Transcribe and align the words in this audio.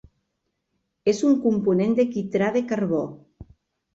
És 1.11 1.19
un 1.31 1.35
component 1.43 1.93
de 1.99 2.05
quitrà 2.15 2.47
de 2.57 2.63
carbó. 2.71 3.03